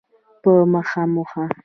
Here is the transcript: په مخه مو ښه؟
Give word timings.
په 0.41 0.51
مخه 0.71 1.01
مو 1.13 1.23
ښه؟ 1.29 1.43